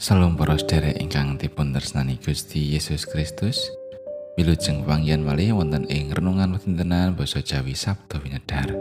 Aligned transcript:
Salam 0.00 0.32
para 0.32 0.56
sedherek 0.56 0.96
ingkang 0.96 1.36
dipun 1.36 1.76
tresnani 1.76 2.16
Gusti 2.16 2.72
Yesus 2.72 3.04
Kristus. 3.04 3.68
Wilujeng 4.40 4.80
panggihan 4.88 5.20
malih 5.20 5.52
wonten 5.52 5.84
ing 5.92 6.08
renungan 6.16 6.56
wontenan 6.56 7.12
basa 7.12 7.44
Jawi 7.44 7.76
Sabda 7.76 8.16
Winedar. 8.24 8.72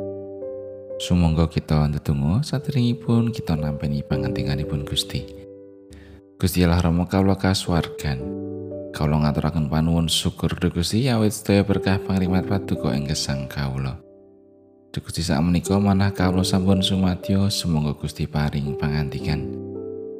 Sumangga 1.03 1.51
kita 1.51 1.91
ndedonga 1.91 2.39
saderengipun 2.39 3.35
kita 3.35 3.59
nampi 3.59 3.99
pangantinganipun 3.99 4.87
Gusti. 4.87 5.27
Gusti 6.39 6.63
Allah 6.63 6.87
Rama 6.87 7.03
kawula 7.03 7.35
kasuwargan. 7.35 8.23
Kawula 8.95 9.27
ngaturaken 9.27 9.67
panuwun 9.67 10.07
syukur 10.07 10.55
dhumateng 10.55 10.71
Gusti 10.71 11.11
awit 11.11 11.35
sedaya 11.35 11.67
berkah 11.67 11.99
pangrimat 11.99 12.47
paduka 12.47 12.95
ing 12.95 13.11
gesang 13.11 13.51
kawula. 13.51 13.99
Gusti 14.95 15.19
sak 15.19 15.43
menika 15.43 15.75
manah 15.83 16.15
kawula 16.15 16.47
sampun 16.47 16.79
sumadyo 16.79 17.51
sumangga 17.51 17.91
Gusti 17.99 18.23
paring 18.23 18.79
pangantikan. 18.79 19.68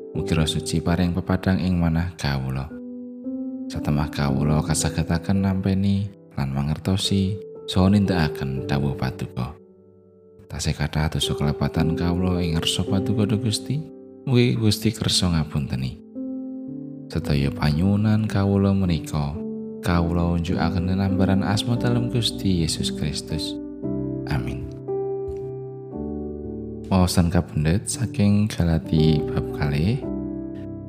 Mugi 0.09 0.33
suci 0.33 0.81
paring 0.81 1.13
pepadang 1.13 1.61
ing 1.61 1.77
manah 1.77 2.17
kawula. 2.17 2.65
Satemah 3.69 4.09
kawula 4.09 4.65
kasagetaken 4.65 5.45
nampeni 5.45 6.09
lan 6.33 6.49
mangertosi 6.49 7.37
saha 7.69 7.93
nindakaken 7.93 8.65
dawuh 8.65 8.97
paduka. 8.97 9.53
Tasih 10.49 10.73
kathah 10.73 11.13
dosa 11.13 11.37
kelepatan 11.37 11.93
kawula 11.93 12.41
ing 12.41 12.57
ngarsa 12.57 12.89
paduka 12.89 13.29
Gusti. 13.37 13.77
Mugi 14.25 14.57
Gusti 14.57 14.89
kersa 14.89 15.29
ngapunteni. 15.29 16.01
Sedaya 17.13 17.53
panyuwunan 17.53 18.25
kawula 18.25 18.73
menika 18.73 19.37
kawula 19.85 20.35
unjukaken 20.41 20.89
lambaran 20.89 21.45
asma 21.45 21.77
dalam 21.77 22.09
Gusti 22.09 22.65
Yesus 22.65 22.89
Kristus. 22.89 23.53
Amin. 24.33 24.58
Wawasan 26.89 27.29
kabundet 27.29 27.85
saking 27.85 28.49
Galati 28.49 29.21
bab 29.21 29.45
kali 29.53 30.01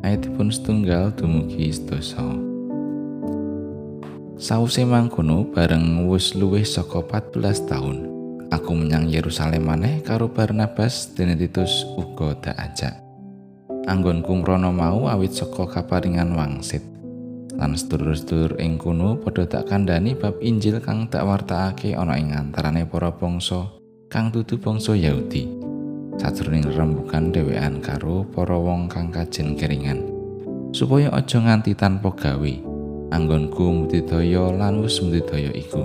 ayatipun 0.00 0.48
setunggal 0.48 1.12
dumugi 1.12 1.68
sedasa. 1.68 2.24
Sause 4.40 4.88
mangkono 4.88 5.44
bareng 5.52 6.08
wis 6.08 6.32
luwih 6.32 6.64
saka 6.64 7.04
14 7.04 7.68
tahun, 7.68 7.96
aku 8.48 8.72
menyang 8.72 9.12
Yerusalem 9.12 9.68
maneh 9.68 10.00
karo 10.00 10.32
Barnabas 10.32 11.12
dene 11.12 11.36
Titus 11.36 11.84
uga 12.00 12.32
dak 12.48 12.56
ajak. 12.56 12.96
Anggonku 13.84 14.40
mrono 14.40 14.72
mau 14.72 15.04
awit 15.04 15.36
saka 15.36 15.68
kaparingan 15.68 16.32
wangsit. 16.32 16.80
Lan 17.60 17.76
sedulur-sedulur 17.76 18.56
ing 18.56 18.80
kono 18.80 19.20
padha 19.20 19.44
tak 19.44 19.68
kandhani 19.68 20.16
bab 20.16 20.40
Injil 20.40 20.80
kang 20.80 21.12
tak 21.12 21.28
wartakake 21.28 21.92
ana 21.92 22.16
ing 22.16 22.32
antarane 22.32 22.88
para 22.88 23.12
bangsa 23.12 23.68
kang 24.08 24.32
dudu 24.32 24.56
bangsa 24.56 24.96
Yahudi. 24.96 25.59
Sajroning 26.20 26.68
rembukan 26.68 27.32
dhewean 27.32 27.80
karo 27.80 28.28
para 28.28 28.52
wong 28.52 28.92
kang 28.92 29.08
kajen 29.08 29.56
keringan. 29.56 30.04
Supaya 30.76 31.08
aja 31.16 31.40
nganti 31.40 31.72
tanpa 31.72 32.12
gawe 32.12 32.52
anggonku 33.08 33.64
mudidaya 33.72 34.52
lan 34.52 34.84
wis 34.84 35.00
mudidaya 35.00 35.48
iku. 35.56 35.80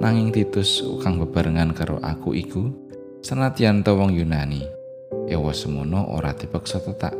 Nanging 0.00 0.32
Titus 0.32 0.80
kang 1.04 1.20
bebarengan 1.20 1.76
karo 1.76 2.00
aku 2.00 2.32
iku 2.32 2.72
senadyan 3.20 3.84
to 3.84 3.92
wong 3.92 4.16
Yunani 4.16 4.64
ewa 5.28 5.52
semono 5.52 6.08
ora 6.16 6.32
dipaksa 6.32 6.80
tetak. 6.80 7.12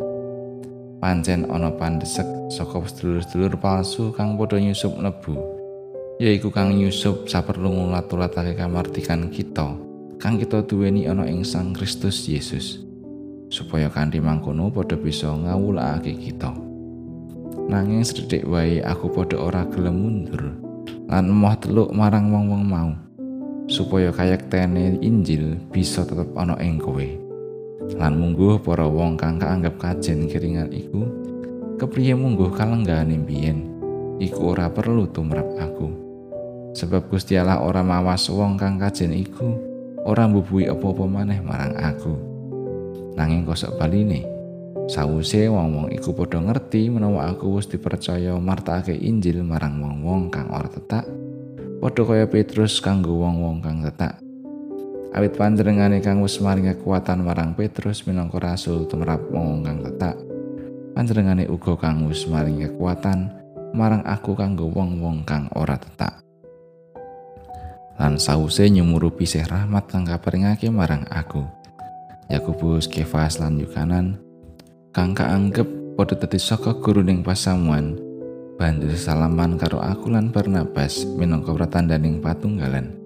Pancen 1.00 1.48
ana 1.52 1.68
pandesek 1.68 2.24
saka 2.48 2.80
sedulur-sedulur 2.88 3.60
palsu 3.60 4.12
kang 4.16 4.40
padha 4.40 4.60
nyusup 4.60 4.96
nebu 5.00 5.60
yaiku 6.20 6.52
kang 6.52 6.76
nyusup 6.76 7.24
saperlu 7.24 7.72
ngulat-ulatake 7.72 8.52
kamartikan 8.52 9.32
kita 9.32 9.89
kang 10.20 10.36
kita 10.36 10.60
duweni 10.68 11.08
ana 11.08 11.24
ing 11.24 11.40
Sang 11.48 11.72
Kristus 11.72 12.28
Yesus 12.28 12.84
supaya 13.48 13.88
kanthi 13.88 14.20
mangkono 14.20 14.68
padha 14.68 15.00
bisa 15.00 15.32
ngawulake 15.32 16.12
kita. 16.12 16.52
Nanging 17.72 18.04
sedhek 18.04 18.44
wae 18.44 18.84
aku 18.84 19.08
padha 19.08 19.40
ora 19.40 19.64
gelem 19.72 19.96
mundur 19.96 20.60
lan 21.08 21.24
emoh 21.32 21.56
teluk 21.56 21.88
marang 21.96 22.28
wong-wong 22.28 22.64
mau 22.68 22.92
supaya 23.64 24.12
kayak 24.12 24.52
tene 24.52 25.00
Injil 25.00 25.56
bisa 25.72 26.04
tetep 26.04 26.36
ana 26.36 26.52
ing 26.60 26.76
kowe. 26.76 27.08
Lan 27.96 28.20
mungguh 28.20 28.60
para 28.60 28.84
wong 28.84 29.16
kang 29.16 29.40
kaanggap 29.40 29.80
kajen 29.80 30.28
kiringan 30.28 30.68
iku 30.68 31.08
kepriye 31.80 32.12
mungguh 32.12 32.52
kalenggane 32.52 33.16
biyen 33.24 33.72
iku 34.20 34.52
ora 34.52 34.68
perlu 34.68 35.08
tumrap 35.08 35.48
aku. 35.56 35.88
Sebab 36.76 37.08
Gusti 37.08 37.40
Allah 37.40 37.64
ora 37.64 37.80
mawas 37.80 38.28
wong 38.28 38.60
kang 38.60 38.76
kajen 38.76 39.16
iku 39.16 39.69
ora 40.04 40.24
mbubuhi 40.24 40.68
apa-apa 40.70 41.04
maneh 41.04 41.40
marang 41.44 41.76
aku. 41.76 42.14
Nanging 43.18 43.44
kosok 43.44 43.76
baline, 43.76 44.24
sawuse 44.88 45.50
wong-wong 45.50 45.92
iku 45.92 46.14
padha 46.16 46.40
ngerti 46.40 46.88
menawa 46.88 47.34
aku 47.34 47.58
wis 47.58 47.68
dipercaya 47.68 48.38
martakake 48.38 48.96
Injil 48.96 49.44
marang 49.44 49.82
wong-wong 49.82 50.32
kang 50.32 50.48
ora 50.48 50.70
tetak, 50.70 51.04
padha 51.82 52.02
kaya 52.06 52.26
Petrus 52.30 52.80
kanggo 52.80 53.20
wong-wong 53.20 53.60
kang 53.60 53.84
tetak. 53.84 54.16
Awit 55.10 55.34
panjenengane 55.34 55.98
kang 55.98 56.22
wis 56.22 56.38
maring 56.38 56.70
kekuatan 56.70 57.26
marang 57.26 57.58
Petrus 57.58 58.06
minangka 58.06 58.38
rasul 58.38 58.86
tumrap 58.86 59.18
wong 59.34 59.66
kang 59.66 59.82
tetak. 59.82 60.14
Panjenengane 60.94 61.50
uga 61.50 61.74
kang 61.74 62.06
wis 62.06 62.30
maring 62.30 62.62
kekuatan 62.62 63.26
marang 63.74 64.06
aku 64.06 64.38
kanggo 64.38 64.70
wong-wong 64.70 65.26
kang 65.26 65.50
ora 65.58 65.74
tetak. 65.74 66.29
Lan 68.00 68.16
sause 68.16 68.64
nyumuru 68.72 69.12
pisih 69.12 69.44
rahmat 69.44 69.92
kang 69.92 70.08
kaparingake 70.08 70.72
marang 70.72 71.04
aku. 71.12 71.44
Yakobus, 72.32 72.88
Kefas 72.88 73.36
lan 73.36 73.60
Yukanan 73.60 74.16
kang 74.96 75.12
kaanggep 75.12 75.68
padha 76.00 76.16
dadi 76.16 76.40
saka 76.40 76.72
guru 76.80 77.04
ning 77.04 77.20
pasamuan. 77.20 78.00
Banjur 78.56 78.96
salaman 78.96 79.60
karo 79.60 79.84
aku 79.84 80.08
lan 80.08 80.32
Barnabas 80.32 81.04
minangka 81.16 81.52
pratandaning 81.52 82.24
patunggalan. 82.24 82.96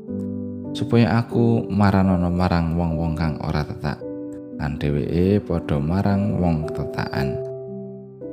Supaya 0.75 1.19
aku 1.19 1.67
maranono 1.71 2.31
marang 2.31 2.79
wong-wong 2.79 3.19
kang 3.19 3.35
ora 3.43 3.67
tetak 3.67 3.99
lan 4.63 4.79
dheweke 4.79 5.43
padha 5.43 5.83
marang 5.83 6.39
wong 6.39 6.71
tetakan. 6.71 7.35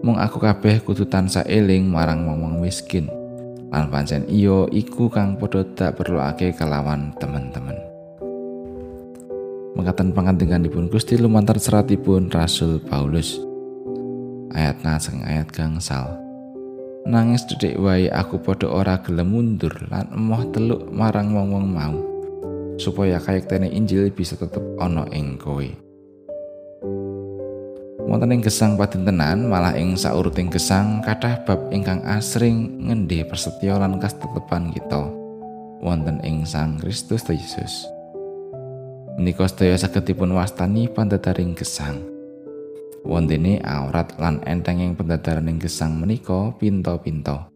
Mung 0.06 0.18
aku 0.18 0.38
kabeh 0.38 0.82
kudu 0.82 1.10
tansah 1.10 1.46
eling 1.50 1.90
marang 1.90 2.26
wong-wong 2.30 2.62
miskin. 2.62 3.10
Lan 3.72 3.88
pancen 3.88 4.28
iya 4.28 4.68
iku 4.68 5.08
kang 5.08 5.40
padha 5.40 5.64
tak 5.74 5.96
perluake 5.96 6.52
kelawan 6.52 7.16
teman-teman. 7.18 7.80
Mengatakan 9.72 10.12
pangantinganipun 10.12 10.92
Gusti 10.92 11.16
lumantar 11.16 11.56
seratipun 11.56 12.28
Rasul 12.28 12.84
Paulus. 12.84 13.40
Ayat 14.52 14.84
naseng 14.84 15.24
ayat 15.24 15.48
gangsal. 15.48 16.20
Nangis 17.08 17.48
dedek 17.48 17.80
wae 17.80 18.12
aku 18.12 18.44
padha 18.44 18.68
ora 18.68 19.00
gelem 19.00 19.32
mundur 19.32 19.74
lan 19.88 20.12
emoh 20.12 20.44
teluk 20.52 20.92
marang 20.92 21.32
wong-wong 21.32 21.66
mau 21.72 21.98
supaya 22.76 23.18
kayektene 23.18 23.72
Injil 23.72 24.12
bisa 24.12 24.36
tetep 24.36 24.62
ana 24.78 25.08
ing 25.16 25.40
kowe. 25.40 25.91
Wonten 28.12 28.36
ing 28.36 28.44
gesang 28.44 28.76
padintenan 28.76 29.48
malah 29.48 29.72
ing 29.72 29.96
sauruting 29.96 30.52
gesang 30.52 31.00
kathah 31.00 31.40
bab 31.48 31.72
ingkang 31.72 32.04
asring 32.04 32.84
ngendhe 32.84 33.24
persetyo 33.24 33.80
lan 33.80 34.04
kastetepan 34.04 34.68
kita 34.76 35.08
wonten 35.80 36.20
ing 36.28 36.44
Sang 36.44 36.76
Kristus 36.76 37.24
Yesus. 37.32 37.88
Menika 39.16 39.48
sedaya 39.48 39.80
saged 39.80 40.04
dipun 40.04 40.36
wastani 40.36 40.92
pandadaring 40.92 41.56
gesang. 41.56 42.04
Wontene 43.08 43.64
aurat 43.66 44.14
lan 44.22 44.44
entenging 44.46 44.94
pendadaraning 44.94 45.58
gesang 45.58 45.96
menika 45.98 46.54
pinto-pinto. 46.60 47.48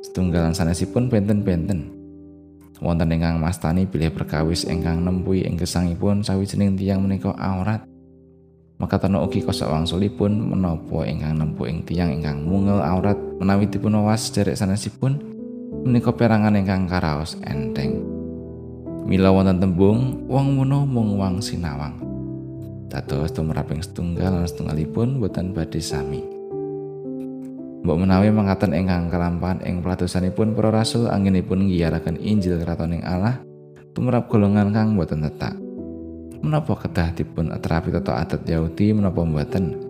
Setunggalan 0.00 0.56
sanesipun 0.56 1.12
benten-benten. 1.12 1.92
Wonten 2.80 3.14
ingkang 3.14 3.36
mastani 3.36 3.84
bilih 3.84 4.10
perkawis 4.16 4.64
ingkang 4.64 5.04
nempuhi 5.04 5.46
ing 5.46 5.60
gesangipun 5.60 6.26
sawijining 6.26 6.74
tiyang 6.74 7.04
menika 7.04 7.36
aurat. 7.38 7.93
Maka 8.84 9.00
tano 9.00 9.24
ugi 9.24 9.40
kosak 9.40 9.64
wangsulipun 9.64 10.52
menopo 10.52 11.08
ingkang 11.08 11.40
nempu 11.40 11.64
ing 11.64 11.88
tiang 11.88 12.12
ingkang 12.12 12.44
mungel 12.44 12.84
aurat. 12.84 13.16
Menawi 13.40 13.64
dipun 13.64 13.96
wawas 13.96 14.28
derek 14.28 14.60
sanesipun 14.60 15.24
menika 15.88 16.12
perangan 16.12 16.52
ingkang 16.52 16.84
karaos 16.84 17.40
enteng. 17.48 18.04
Mila 19.08 19.32
wonten 19.32 19.56
tembung 19.56 20.28
wong 20.28 20.60
mono 20.60 20.84
mung 20.84 21.16
wang 21.16 21.40
sinawang. 21.40 21.96
Dados 22.92 23.32
tumraping 23.32 23.80
setunggal 23.80 24.36
lan 24.36 24.44
setunggalipun 24.44 25.16
boten 25.16 25.56
badhe 25.56 25.80
sami. 25.80 26.20
Mbok 27.88 27.96
menawi 28.04 28.28
mangkaten 28.36 28.76
ingkang 28.76 29.08
kelampahan 29.08 29.64
ing 29.64 29.80
pelatusanipun 29.80 30.52
para 30.52 30.68
rasul 30.68 31.08
anginipun 31.08 31.72
ngiyaraken 31.72 32.20
Injil 32.20 32.60
kratoning 32.60 33.00
Allah 33.00 33.40
tumrap 33.96 34.28
golongan 34.28 34.76
kang 34.76 34.92
boten 34.92 35.24
tetak 35.24 35.63
menapa 36.44 36.76
kedah 36.76 37.16
dipun 37.16 37.48
terapi 37.56 37.88
tata 37.88 38.20
adat 38.20 38.44
Yahudi? 38.44 38.92
Menapa 38.92 39.24
mboten? 39.24 39.80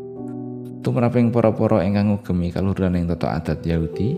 Tumraping 0.87 1.35
para-para 1.35 1.83
ingkang 1.83 2.15
ngugemi 2.15 2.55
kaluhuran 2.55 2.95
ing 2.95 3.11
tata 3.11 3.35
adat 3.35 3.67
Yahudi? 3.67 4.15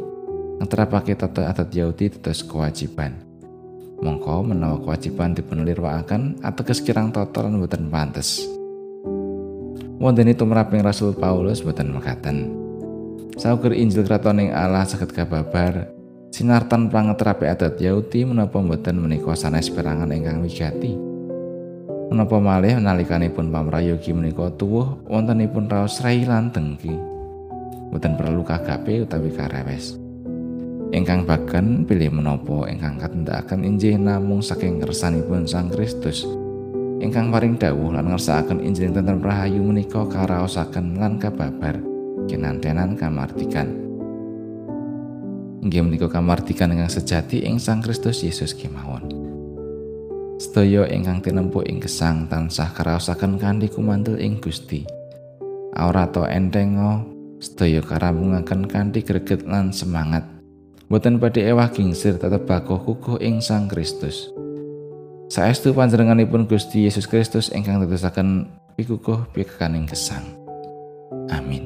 Ngeterapake 0.60 1.16
tata 1.16 1.48
adat 1.48 1.72
Yahudi 1.72 2.12
tetes 2.12 2.44
kewajiban. 2.44 3.16
Mongko 3.96 4.44
menawa 4.44 4.76
kewajiban 4.84 5.32
dipun 5.32 5.64
lirwakaken 5.64 6.44
ateges 6.44 6.84
kirang 6.84 7.08
tata 7.08 7.48
lan 7.48 7.56
mboten 7.56 7.88
pantes. 7.88 8.44
Wonten 9.96 10.28
tumraping 10.36 10.84
Rasul 10.84 11.16
Paulus 11.16 11.64
boten 11.64 11.88
mekaten. 11.88 12.52
Sauger 13.40 13.72
Injil 13.72 14.04
kratoning 14.04 14.52
Allah 14.52 14.84
saged 14.84 15.08
kababar 15.16 15.88
sinartan 16.28 16.92
pangetrape 16.92 17.48
adat 17.48 17.80
Yahudi 17.80 18.28
menapa 18.28 18.60
boten 18.60 19.00
menika 19.00 19.32
sanes 19.32 19.72
perangan 19.72 20.12
ingkang 20.12 20.44
wigati. 20.44 21.15
Menapa 22.06 22.38
malih 22.38 22.78
nalikanipun 22.78 23.50
pamrayogi 23.50 24.14
menika 24.14 24.46
tuwuh 24.54 25.02
wontenipun 25.10 25.66
raos 25.66 25.98
rai 26.00 26.22
lan 26.22 26.54
dengki. 26.54 26.94
Boten 27.90 28.14
perlu 28.14 28.46
kagape 28.46 29.02
utawi 29.02 29.34
karewes. 29.34 29.98
Ingkang 30.94 31.26
bagan 31.26 31.82
pilih 31.82 32.14
menapa 32.14 32.70
ingkang 32.70 33.02
katendakaken 33.02 33.66
injih 33.66 33.98
namung 33.98 34.38
saking 34.38 34.78
kersanipun 34.78 35.50
Sang 35.50 35.66
Kristus. 35.66 36.22
Ingkang 37.02 37.34
paring 37.34 37.58
dawuh 37.58 37.92
lan 37.92 38.08
ngersakaken 38.08 38.64
Injil 38.64 38.88
tentang 38.94 39.20
rahayu 39.20 39.60
menika 39.60 40.08
karaosaken 40.08 40.96
lan 40.96 41.20
kababar. 41.20 41.76
kinantenan 42.26 42.98
kamartikan. 42.98 43.70
Inggih 45.62 45.82
menika 45.82 46.10
kamartikan 46.10 46.74
ingkang 46.74 46.90
sejati 46.90 47.46
ing 47.46 47.62
Sang 47.62 47.82
Kristus 47.82 48.22
Yesus 48.22 48.54
kemawon. 48.54 49.25
Sedaya 50.36 50.84
ingkang 50.84 51.24
tinempu 51.24 51.64
ing 51.64 51.80
gesang 51.80 52.28
tansah 52.28 52.68
karaosaken 52.76 53.40
kanthi 53.40 53.72
kumantul 53.72 54.20
ing 54.20 54.36
Gusti. 54.36 54.84
Aura 55.72 56.04
to 56.12 56.28
entengo, 56.28 57.08
sedaya 57.40 57.80
karambungaken 57.80 58.68
kanthi 58.68 59.00
greget 59.00 59.48
lan 59.48 59.72
semangat. 59.72 60.28
Boten 60.92 61.16
badhe 61.16 61.40
ewah 61.40 61.72
gingsir 61.72 62.20
tetep 62.20 62.44
bakoh 62.44 62.78
kukuh 62.78 63.16
ing 63.18 63.40
Sang 63.40 63.66
Kristus. 63.66 64.28
Saestu 65.26 65.74
panjenenganipun 65.74 66.46
Gusti 66.46 66.86
Yesus 66.86 67.10
Kristus 67.10 67.50
ingkang 67.50 67.82
dadosaken 67.82 68.46
pikukuh 68.78 69.26
pikekaning 69.34 69.90
gesang. 69.90 70.22
Amin. 71.32 71.65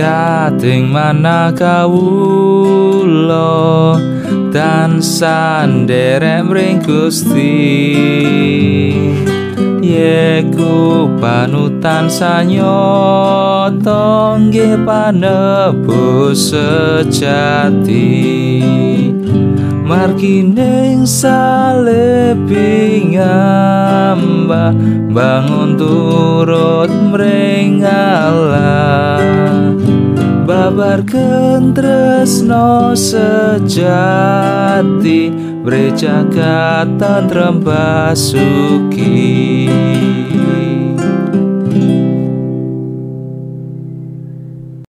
Kating 0.00 0.88
mana 0.88 1.52
kawulo 1.52 2.00
dan 4.48 5.04
sanderek 5.04 6.40
mring 6.48 6.80
Gusti. 6.80 7.52
Yeku 9.84 11.04
panutan 11.20 12.08
sanyoto 12.08 12.80
nggih 14.40 14.80
panebus 14.88 16.56
sejati. 16.56 18.16
Markining 19.84 21.04
salepi 21.04 22.72
ngambah 23.20 24.72
bangun 25.12 25.76
turut 25.76 26.88
mring 26.88 27.84
babar 30.60 31.00
tresno 31.72 32.92
sejati 32.92 33.72
brejagat 35.64 37.00
tantrem 37.00 37.64
basuki 37.64 39.24